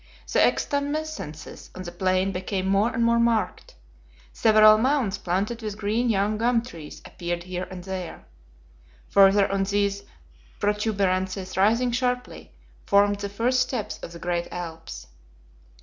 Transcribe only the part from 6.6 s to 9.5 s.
trees appeared here and there. Further